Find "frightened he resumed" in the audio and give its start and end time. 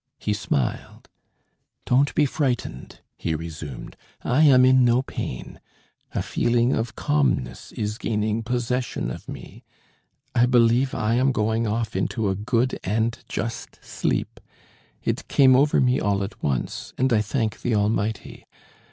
2.25-3.95